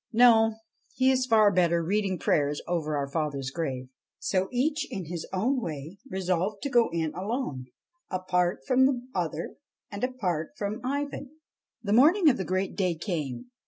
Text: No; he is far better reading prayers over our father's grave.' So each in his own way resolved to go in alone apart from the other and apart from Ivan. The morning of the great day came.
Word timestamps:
No; 0.11 0.55
he 0.95 1.11
is 1.11 1.27
far 1.27 1.51
better 1.53 1.83
reading 1.83 2.17
prayers 2.17 2.59
over 2.67 2.97
our 2.97 3.07
father's 3.07 3.51
grave.' 3.51 3.89
So 4.17 4.47
each 4.51 4.87
in 4.89 5.05
his 5.05 5.27
own 5.31 5.61
way 5.61 5.99
resolved 6.09 6.63
to 6.63 6.71
go 6.71 6.89
in 6.91 7.13
alone 7.13 7.67
apart 8.09 8.61
from 8.65 8.87
the 8.87 8.99
other 9.13 9.57
and 9.91 10.03
apart 10.03 10.53
from 10.57 10.81
Ivan. 10.83 11.37
The 11.83 11.93
morning 11.93 12.29
of 12.29 12.37
the 12.37 12.45
great 12.45 12.75
day 12.75 12.95
came. 12.95 13.51